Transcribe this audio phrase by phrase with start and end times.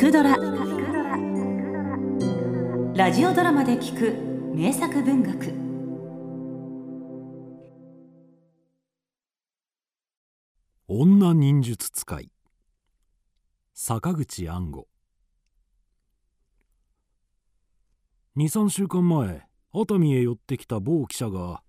[0.00, 0.30] くドラ」
[2.96, 4.14] ラジオドラマで聞く
[4.56, 5.52] 名作文学。
[10.88, 12.32] 女忍術使い。
[13.74, 14.88] 坂口安吾。
[18.38, 21.62] 23週間前熱海へ寄ってきた某記者が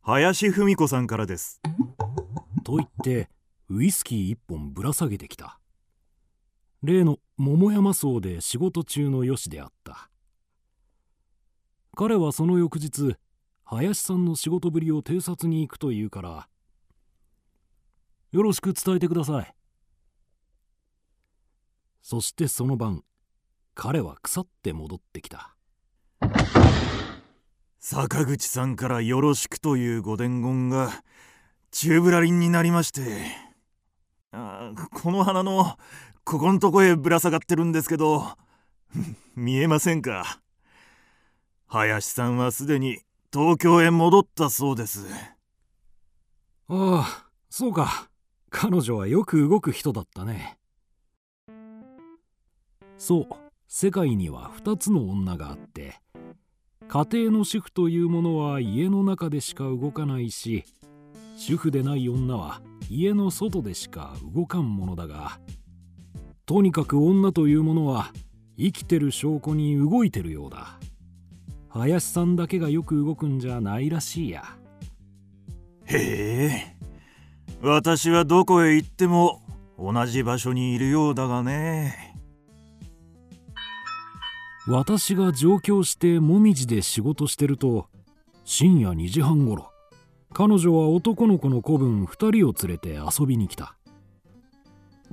[0.00, 1.60] 林文子さんからです。
[2.64, 3.28] と言って
[3.68, 5.60] ウイスキー一本ぶら下げてきた
[6.84, 10.10] 例の桃山荘で仕事中のよしであった。
[11.96, 13.16] 彼はその翌日
[13.64, 16.48] 林さんの仕事ぶりを偵察に行くというから
[18.32, 19.54] よろしく伝えてください。
[22.02, 23.02] そしてその晩
[23.74, 25.56] 彼は腐って戻ってきた。
[27.80, 30.90] 坂口さんからよろしくというご伝言が
[31.70, 33.43] チューブラリンになりまして。
[34.74, 35.76] この花の
[36.24, 38.36] ここんとこへぶら下がってるんですけど
[39.36, 40.40] 見えませんか？
[41.66, 43.00] 林さんはすでに
[43.32, 45.06] 東京へ戻ったそうです。
[46.68, 48.08] ああそうか。
[48.50, 50.58] 彼女はよく動く人だったね。
[52.96, 53.28] そう。
[53.66, 56.00] 世界には2つの女があって。
[56.86, 60.64] 家庭の主婦というものは家の中でしか動かないし
[61.36, 65.38] 主婦でない女は家の外でしか動かんものだが
[66.46, 68.12] とにかく女というものは
[68.58, 70.78] 生きてる証拠に動いてるようだ。
[71.68, 74.44] 林さんだけがよく動くんじゃないらしいや。
[75.86, 75.96] へ
[76.46, 76.76] え。
[77.62, 79.40] 私はどこへ行っても
[79.78, 82.14] 同じ場所にいるようだがね。
[84.66, 87.88] 私が上京してもみじで仕事してると
[88.44, 89.73] 深夜2時半ごろ
[90.34, 93.76] 彼女は男の子の子分2人を連れて遊びに来た。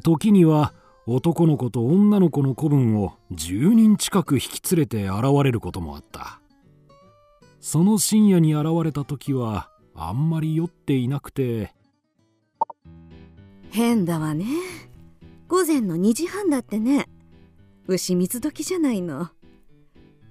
[0.02, 0.74] 時には
[1.06, 6.42] 男の子と女の子の子分を10人近く引き連れて現れることもあった。
[7.60, 11.72] その深夜に現れた時はあんまり酔っていなくて。
[13.70, 14.48] 変だわね。
[15.48, 17.08] 午前の2時半だってね。
[17.86, 19.30] 牛水時じゃないの。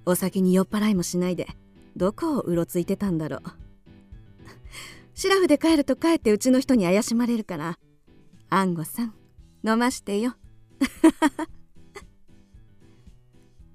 [0.05, 1.47] お酒に酔っ払いもしないで
[1.95, 3.60] どこをうろついてたんだろう。
[5.13, 7.77] シラフで帰ると帰ってうちの人に怪しまれるから。
[8.49, 9.13] アンゴさん
[9.65, 10.35] 飲ましてよ。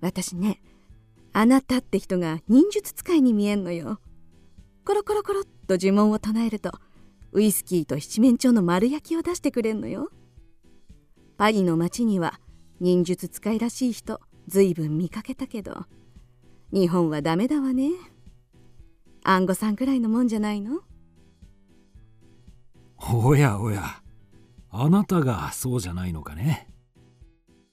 [0.01, 0.61] 私ね
[1.33, 4.01] あなたって人が忍術使いに見えんのよ。
[4.85, 6.73] コロコロコロっと呪文を唱えると
[7.33, 10.11] ウイスキーと七面鳥の丸焼きを出してくれんのよ。
[11.37, 12.41] パリの町には
[12.81, 15.85] 忍術使いらしい人ずいぶん見かけたけど
[16.73, 17.91] 日本はダメだわね。
[19.25, 20.81] アンゴさんくらいのもんじゃないの？
[22.99, 24.03] おやおや。
[24.71, 26.69] あなたがそうじゃないのかね。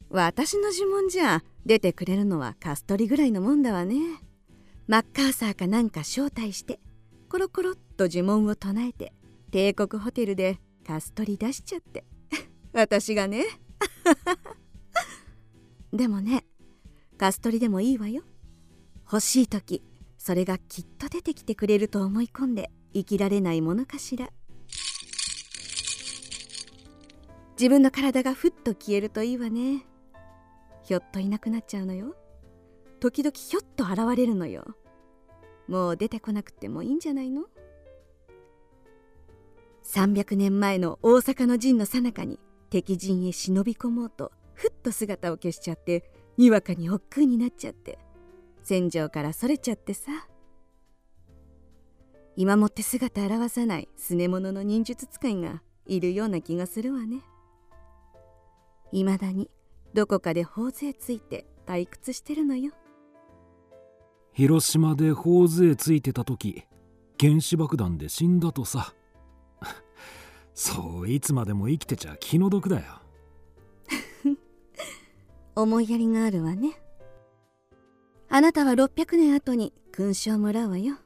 [0.09, 3.95] 私の呪文じゃ出てくれるのはカストリぐらいのもんだわね。
[4.88, 6.79] マッカーサーかなんか招待して
[7.29, 9.13] コロコロっと呪文を唱えて
[9.51, 12.03] 帝国ホテルでカストリ出しちゃって。
[12.73, 13.45] 私がね。
[15.91, 16.45] でもね
[17.17, 18.23] カストリでもいいわよ。
[19.06, 19.83] 欲しい時
[20.17, 24.29] それがきっと出てきてくれると思い込んで生きられないものかしら。
[27.63, 29.85] 自分の体がふっと消えるといいわね。
[30.84, 32.13] ひょっといなくなっちゃうのよ。
[33.00, 34.66] 時々ひょっと現れるのよ。
[35.69, 37.44] もう出てこなくてもいいんじゃないの
[39.85, 42.38] ？300年前の大阪の陣の最中に
[42.69, 47.97] 敵陣へ忍び込もうとふっと姿を消しちゃってにわかに億劫になっちゃって
[48.62, 50.12] 戦場からそれちゃってさ。
[52.35, 57.22] 今もって姿現さないすね者の忍術使いがいるような気がするわね。
[58.93, 59.49] いまだに
[59.95, 62.71] どこかで頬杖ついて退屈してるのよ。
[64.33, 66.63] 広島で頬杖ついてた時
[67.19, 68.93] 原子爆弾で死んだとさ。
[70.53, 73.01] そういつまでも生きてちゃ気の毒だよ。
[75.56, 76.79] 思いやりがあるわね。
[78.29, 80.97] あなたは600年後に勲章をもらうわよ。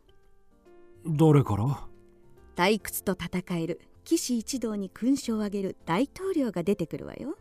[1.06, 1.88] 誰から？
[2.58, 7.38] 退屈と戦える騎士一同に勲章をあげる大統領が出てくるわよ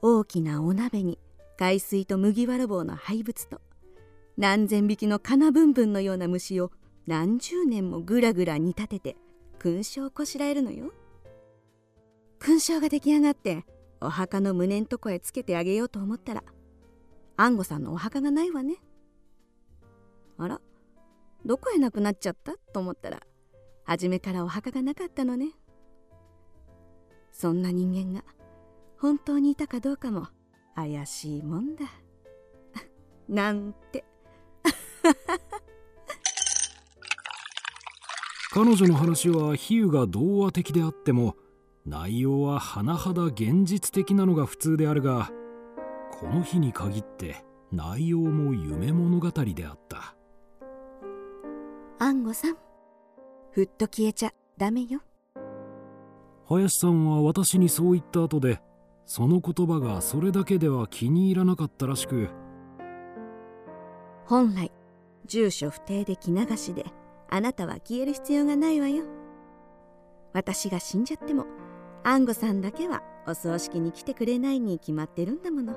[0.00, 1.18] 大きなお鍋に
[1.58, 3.60] 海水と麦わら棒の廃物と
[4.36, 6.70] 何千匹のカナブンブンのような虫を
[7.08, 9.16] 何十年もぐらぐら煮立てて
[9.58, 10.92] 勲章をこしらえるのよ。
[12.38, 13.64] 勲章が出来上がって
[14.00, 16.44] お墓の胸んとこへつけてあげようと思ったら
[17.36, 18.76] 安吾さんのお墓がないわね。
[20.36, 20.60] あら
[21.44, 23.20] どこへなくなっちゃったと思ったら
[23.82, 25.50] 初めからお墓がなかったのね。
[27.32, 28.24] そんな人間が
[29.00, 30.28] 本当にいたかどうかも
[30.74, 31.84] 怪しいもんだ。
[33.28, 34.04] なんて。
[38.50, 41.36] 彼女の話は比喩が童話的であっても
[41.84, 45.30] 内容は甚だ現実的なのが普通であるが
[46.18, 50.16] この日に限って内容も夢物語であった。
[52.00, 52.56] 安吾さん
[53.50, 55.00] ふっと消えちゃダメよ。
[56.48, 58.60] 林さんは私にそう言った後で
[59.08, 62.28] その言葉がそれだけでは気に入らなかったらしく。
[64.26, 64.70] 本来
[65.24, 66.84] 住所不定で気流しで
[67.30, 69.04] あなたは消える必要がないわよ。
[70.34, 71.46] 私が死んじゃっても
[72.04, 75.74] 安吾さんだけはお葬式に来てくれないに決まってるんだもの。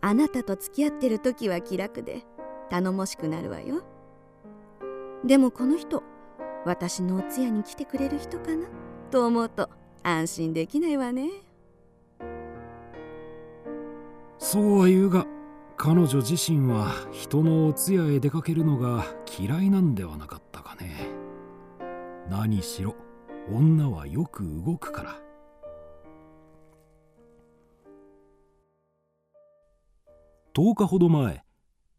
[0.00, 2.22] あなたと付き合ってる時は気楽で
[2.70, 3.82] 頼もしくなるわよ。
[5.24, 6.04] でもこの人
[6.64, 8.68] 私のお通夜に来てくれる人かな？
[9.10, 9.68] と思うと
[10.04, 11.28] 安心できないわね。
[14.52, 15.26] そうは言うが
[15.76, 19.06] 彼女自身は人のお通夜へ出かけるのが
[19.38, 21.06] 嫌いなんではなかったかね。
[22.28, 22.96] 何しろ
[23.48, 25.20] 女はよく動くから。
[30.52, 31.44] 10日ほど前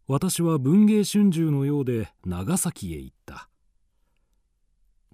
[0.08, 3.48] 私は文藝春秋のようで長崎へ行った。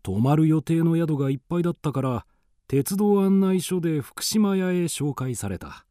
[0.01, 2.25] 泊まる予定の宿がいっぱいだったから
[2.68, 5.87] 鉄道案内所で福島屋へ紹介された。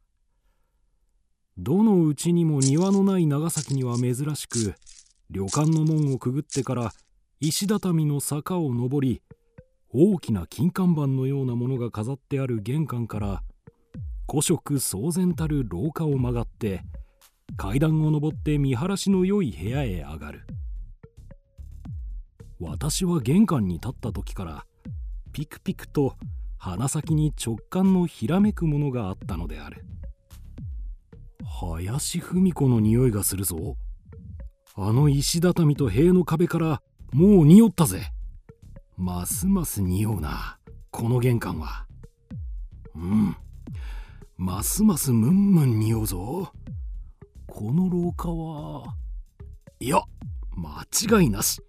[1.59, 4.75] どのうちにも庭のない長崎には珍しく
[5.31, 6.93] 旅館の門をくぐってから
[7.39, 9.23] 石畳の坂を上り
[9.89, 13.41] 大きな金看板のようなものが飾ってある玄関から
[14.29, 16.83] 古色騒然たる廊下を曲がって
[17.57, 20.45] 階段を上って見晴らしの良い部屋へ上がる。
[22.59, 24.65] 私は玄関に立った時から
[25.31, 26.15] ピクピクと
[26.57, 29.85] 鼻先に直感のひらめくものがあったのである。
[31.59, 33.77] 林芙美子の匂いがするぞ。
[34.75, 38.11] あの石畳と塀の壁からもう匂ったぜ。
[38.95, 40.59] ますます匂うな
[40.91, 41.87] この玄関は。
[42.95, 43.35] うん。
[44.37, 46.51] ますますムンムン匂うぞ。
[47.47, 48.93] この廊下は
[49.79, 50.03] いや
[50.55, 51.59] 間違いなし。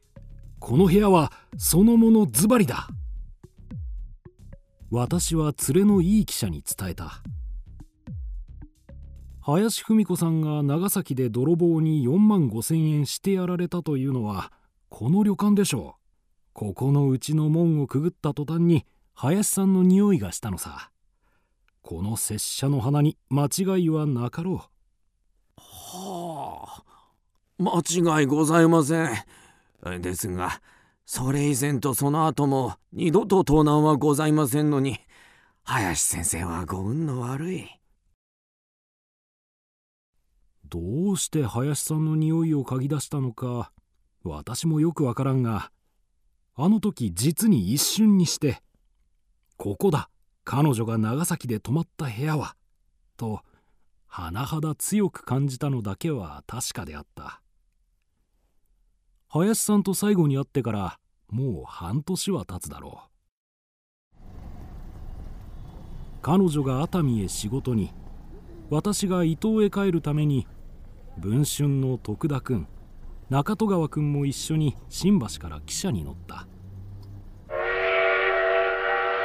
[0.58, 2.88] この部屋はそのものズバリだ。
[4.90, 7.22] 私は連れのいい記者に伝えた。
[9.50, 14.52] 林芙美子さんが長崎で泥棒に4万5千円してやられたというのは
[14.90, 16.02] この旅館でしょう。
[16.52, 18.84] ここのうちの門をくぐった途端に
[19.14, 20.90] 林さんの匂いがしたのさ。
[21.80, 24.68] この拙者の鼻に間違いはなかろ
[25.56, 25.60] う。
[25.60, 26.82] はあ
[27.58, 30.02] 間違いございません。
[30.02, 30.60] ですが
[31.06, 34.98] それ以前とその後も二度と盗難はございませんのに
[35.62, 37.77] 林先生はご運の悪い。
[40.68, 43.72] どうして林さんの匂いを嗅ぎ出したのか
[44.22, 45.70] 私もよくわからんが
[46.54, 48.62] あの時実に一瞬にして
[49.56, 50.10] 「ここだ
[50.44, 52.56] 彼女が長崎で泊まった部屋は」
[53.16, 53.40] と
[54.10, 57.42] 甚だ強く感じたのだけは確かであった。
[59.28, 60.98] 林さんと最後に会ってから
[61.28, 63.08] もう半年は経つだろう。
[66.22, 67.92] 彼女が熱海へ仕事に
[68.70, 70.46] 私が伊東へ帰るために
[71.20, 72.68] 文春の徳田君
[73.28, 76.46] 中戸川君も一緒に新橋から汽車に乗った。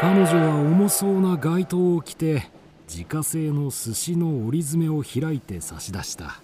[0.01, 2.49] 彼女は重そうな街灯を着て
[2.89, 6.41] 自家製の寿司の折り詰めを開いて差し出した。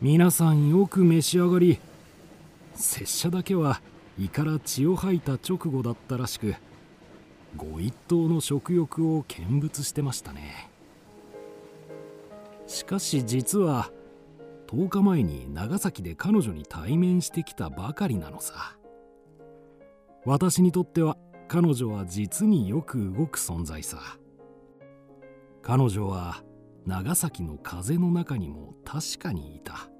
[0.00, 1.80] 皆さんよく召し上がり
[2.76, 3.80] 拙者だけは
[4.18, 6.54] 胃から血を吐いた直後だったらしく
[7.56, 10.70] ご一等の食欲を見物してましたね。
[12.68, 13.90] しかし実は
[14.72, 18.78] 10日前に長崎で彼女に対面してきたばかりなのさ。
[20.24, 23.98] 私にとっては彼女は実によく動く存在さ。
[25.60, 26.42] 彼女は
[26.86, 29.90] 長崎の風の中にも確かにいた。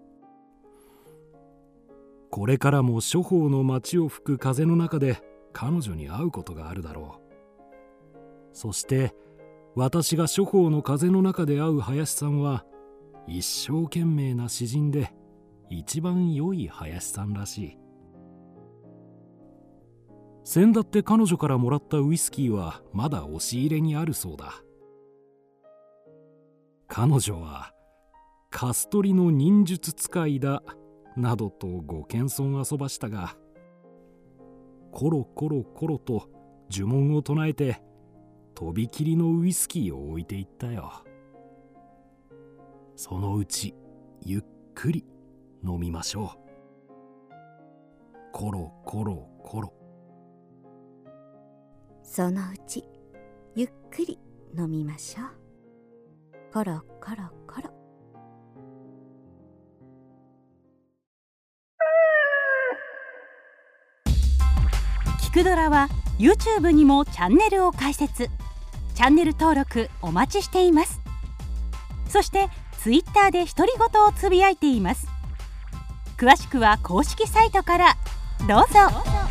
[2.30, 8.16] これからも諸方の街を吹く風の中で彼女に会うことがあるだろう。
[8.54, 9.14] そして
[9.74, 12.64] 私が諸方の風の中で会う林さんは
[13.26, 15.12] 一生懸命な詩人で
[15.70, 17.78] 一番良い林さんらしい。
[20.44, 24.52] 先だって彼女からもらったウイスキーはまだ押し入れにあるそうだ。
[26.88, 27.72] 彼女は
[28.50, 30.62] カストリの忍術使いだ
[31.16, 33.36] などとご謙遜遊ばしたが
[34.90, 36.28] コロコロコロと
[36.70, 37.82] 呪文を唱えて
[38.54, 41.02] とびきりのウイスキーを置いていったよ。
[42.94, 43.74] そのうち
[44.20, 44.42] ゆっ
[44.74, 45.04] くり
[45.64, 46.42] 飲みましょう。
[48.32, 49.72] コロコロコロ。
[52.02, 52.84] そのうち
[53.54, 54.18] ゆっくり
[54.56, 56.52] 飲みましょう。
[56.52, 57.70] コロコロコロ。
[65.20, 68.28] 聞くドラは YouTube にもチャンネルを開設。
[68.94, 71.00] チャンネル登録お待ちしています。
[72.08, 72.50] そして
[72.82, 75.06] Twitter で独り言をつぶやいています。
[76.18, 77.96] 詳しくは公式サイトから
[78.48, 79.21] どうぞ。